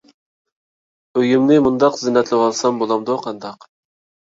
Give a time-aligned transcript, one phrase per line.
[1.17, 3.71] ئۆيۈمنى مۇنداق زىننەتلىۋالسام بولامدۇ قانداق؟